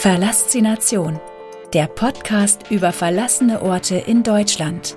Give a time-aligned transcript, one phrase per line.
[0.00, 1.20] Verlassination,
[1.74, 4.96] der Podcast über verlassene Orte in Deutschland.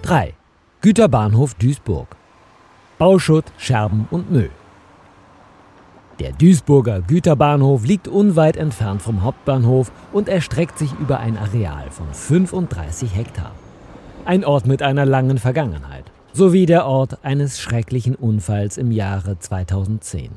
[0.00, 0.32] Drei
[0.80, 2.16] Güterbahnhof Duisburg.
[2.96, 4.50] Bauschutt, Scherben und Müll.
[6.20, 12.06] Der Duisburger Güterbahnhof liegt unweit entfernt vom Hauptbahnhof und erstreckt sich über ein Areal von
[12.12, 13.50] 35 Hektar.
[14.24, 20.30] Ein Ort mit einer langen Vergangenheit, sowie der Ort eines schrecklichen Unfalls im Jahre 2010.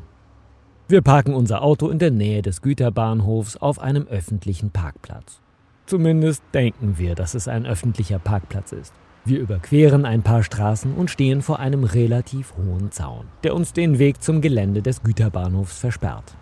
[0.87, 5.41] Wir parken unser Auto in der Nähe des Güterbahnhofs auf einem öffentlichen Parkplatz.
[5.85, 8.93] Zumindest denken wir, dass es ein öffentlicher Parkplatz ist.
[9.27, 13.99] Wir überqueren ein paar Straßen und stehen vor einem relativ hohen Zaun, der uns den
[13.99, 16.37] Weg zum Gelände des Güterbahnhofs versperrt.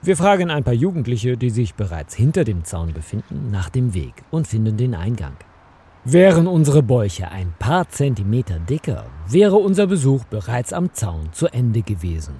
[0.00, 4.14] Wir fragen ein paar Jugendliche, die sich bereits hinter dem Zaun befinden, nach dem Weg
[4.30, 5.34] und finden den Eingang.
[6.06, 11.82] Wären unsere Bäuche ein paar Zentimeter dicker, wäre unser Besuch bereits am Zaun zu Ende
[11.82, 12.36] gewesen.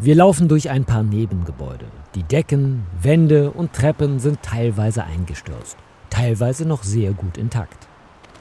[0.00, 1.86] Wir laufen durch ein paar Nebengebäude.
[2.16, 5.76] Die Decken, Wände und Treppen sind teilweise eingestürzt,
[6.10, 7.86] teilweise noch sehr gut intakt.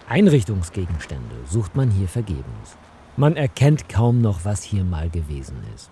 [0.08, 2.78] Einrichtungsgegenstände sucht man hier vergebens.
[3.18, 5.90] Man erkennt kaum noch, was hier mal gewesen ist.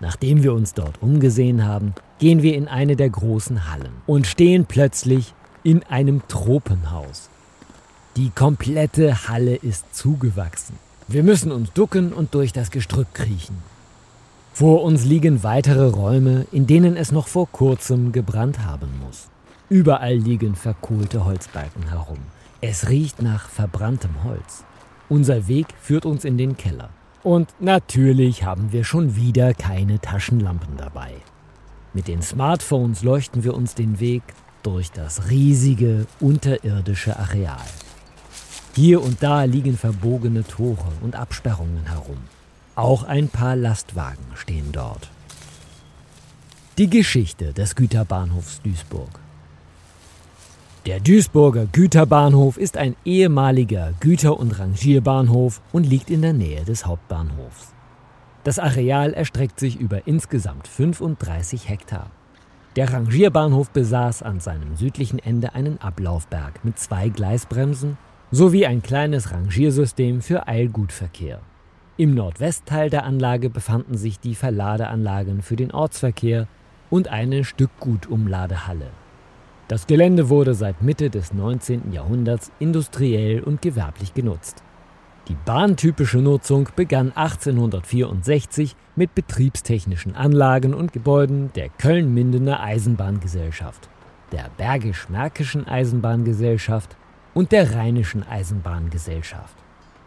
[0.00, 4.64] Nachdem wir uns dort umgesehen haben, gehen wir in eine der großen Hallen und stehen
[4.64, 7.28] plötzlich in einem Tropenhaus.
[8.16, 10.76] Die komplette Halle ist zugewachsen.
[11.06, 13.58] Wir müssen uns ducken und durch das Gestrüpp kriechen.
[14.54, 19.28] Vor uns liegen weitere Räume, in denen es noch vor kurzem gebrannt haben muss.
[19.68, 22.18] Überall liegen verkohlte Holzbalken herum.
[22.62, 24.64] Es riecht nach verbranntem Holz.
[25.08, 26.90] Unser Weg führt uns in den Keller.
[27.22, 31.14] Und natürlich haben wir schon wieder keine Taschenlampen dabei.
[31.94, 34.22] Mit den Smartphones leuchten wir uns den Weg
[34.62, 37.56] durch das riesige unterirdische Areal.
[38.76, 42.18] Hier und da liegen verbogene Tore und Absperrungen herum.
[42.74, 45.10] Auch ein paar Lastwagen stehen dort.
[46.76, 49.18] Die Geschichte des Güterbahnhofs Duisburg.
[50.86, 56.86] Der Duisburger Güterbahnhof ist ein ehemaliger Güter- und Rangierbahnhof und liegt in der Nähe des
[56.86, 57.74] Hauptbahnhofs.
[58.44, 62.10] Das Areal erstreckt sich über insgesamt 35 Hektar.
[62.76, 67.98] Der Rangierbahnhof besaß an seinem südlichen Ende einen Ablaufberg mit zwei Gleisbremsen
[68.30, 71.40] sowie ein kleines Rangiersystem für Eilgutverkehr.
[71.98, 76.46] Im Nordwestteil der Anlage befanden sich die Verladeanlagen für den Ortsverkehr
[76.88, 78.86] und eine Stückgutumladehalle.
[79.70, 81.92] Das Gelände wurde seit Mitte des 19.
[81.92, 84.64] Jahrhunderts industriell und gewerblich genutzt.
[85.28, 93.88] Die bahntypische Nutzung begann 1864 mit betriebstechnischen Anlagen und Gebäuden der Köln-Mindener Eisenbahngesellschaft,
[94.32, 96.96] der Bergisch-Märkischen Eisenbahngesellschaft
[97.32, 99.54] und der Rheinischen Eisenbahngesellschaft.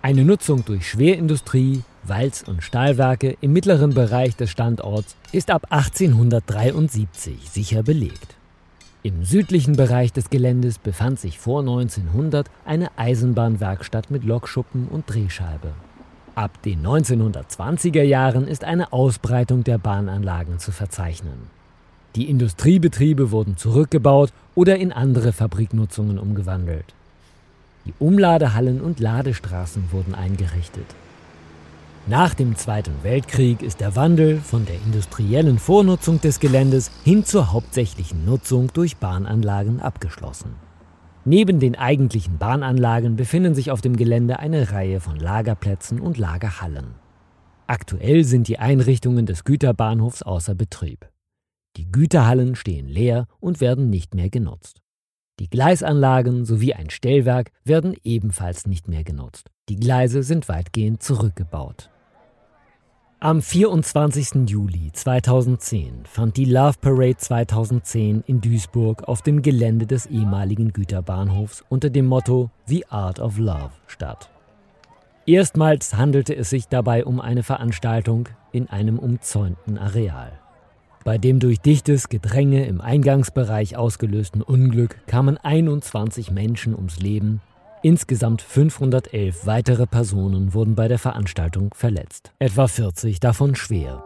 [0.01, 7.49] Eine Nutzung durch Schwerindustrie, Walz- und Stahlwerke im mittleren Bereich des Standorts ist ab 1873
[7.49, 8.35] sicher belegt.
[9.05, 15.73] Im südlichen Bereich des Geländes befand sich vor 1900 eine Eisenbahnwerkstatt mit Lokschuppen und Drehscheibe.
[16.35, 21.49] Ab den 1920er Jahren ist eine Ausbreitung der Bahnanlagen zu verzeichnen.
[22.15, 26.85] Die Industriebetriebe wurden zurückgebaut oder in andere Fabriknutzungen umgewandelt.
[27.85, 30.85] Die Umladehallen und Ladestraßen wurden eingerichtet.
[32.05, 37.53] Nach dem Zweiten Weltkrieg ist der Wandel von der industriellen Vornutzung des Geländes hin zur
[37.53, 40.55] hauptsächlichen Nutzung durch Bahnanlagen abgeschlossen.
[41.23, 46.95] Neben den eigentlichen Bahnanlagen befinden sich auf dem Gelände eine Reihe von Lagerplätzen und Lagerhallen.
[47.67, 51.09] Aktuell sind die Einrichtungen des Güterbahnhofs außer Betrieb.
[51.77, 54.81] Die Güterhallen stehen leer und werden nicht mehr genutzt.
[55.39, 59.49] Die Gleisanlagen sowie ein Stellwerk werden ebenfalls nicht mehr genutzt.
[59.69, 61.89] Die Gleise sind weitgehend zurückgebaut.
[63.23, 64.49] Am 24.
[64.49, 71.63] Juli 2010 fand die Love Parade 2010 in Duisburg auf dem Gelände des ehemaligen Güterbahnhofs
[71.69, 74.29] unter dem Motto The Art of Love statt.
[75.25, 80.33] Erstmals handelte es sich dabei um eine Veranstaltung in einem umzäunten Areal.
[81.05, 87.39] Bei dem durch dichtes Gedränge im Eingangsbereich ausgelösten Unglück kamen 21 Menschen ums Leben
[87.85, 94.01] Insgesamt 511 weitere Personen wurden bei der Veranstaltung verletzt, etwa 40 davon schwer.